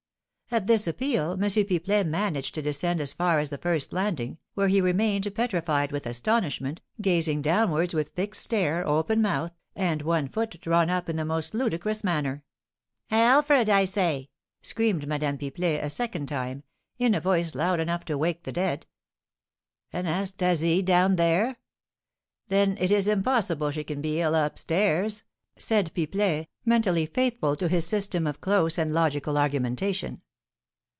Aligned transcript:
At 0.53 0.67
this 0.67 0.85
appeal, 0.85 1.31
M. 1.31 1.39
Pipelet 1.43 2.05
managed 2.05 2.55
to 2.55 2.61
descend 2.61 2.99
as 2.99 3.13
far 3.13 3.39
as 3.39 3.49
the 3.49 3.57
first 3.57 3.93
landing, 3.93 4.37
where 4.53 4.67
he 4.67 4.81
remained 4.81 5.33
petrified 5.33 5.93
with 5.93 6.05
astonishment, 6.05 6.81
gazing 7.01 7.41
downwards 7.41 7.93
with 7.93 8.11
fixed 8.15 8.43
stare, 8.43 8.85
open 8.85 9.21
mouth, 9.21 9.53
and 9.77 10.01
one 10.01 10.27
foot 10.27 10.59
drawn 10.59 10.89
up 10.89 11.07
in 11.07 11.15
the 11.15 11.23
most 11.23 11.53
ludicrous 11.53 12.03
manner. 12.03 12.43
"Alfred, 13.09 13.69
I 13.69 13.85
say!" 13.85 14.29
screamed 14.61 15.07
Madame 15.07 15.37
Pipelet, 15.37 15.81
a 15.81 15.89
second 15.89 16.27
time, 16.27 16.63
in 16.99 17.15
a 17.15 17.21
voice 17.21 17.55
loud 17.55 17.79
enough 17.79 18.03
to 18.03 18.13
awake 18.15 18.43
the 18.43 18.51
dead. 18.51 18.87
"Anastasie 19.93 20.81
down 20.81 21.15
there? 21.15 21.59
Then 22.49 22.75
it 22.77 22.91
is 22.91 23.07
impossible 23.07 23.71
she 23.71 23.85
can 23.85 24.01
be 24.01 24.19
ill 24.19 24.35
up 24.35 24.59
stairs," 24.59 25.23
said 25.55 25.93
Pipelet, 25.93 26.49
mentally, 26.65 27.05
faithful 27.05 27.55
to 27.55 27.69
his 27.69 27.87
system 27.87 28.27
of 28.27 28.41
close 28.41 28.77
and 28.77 28.91
logical 28.93 29.37
argumentation. 29.37 30.19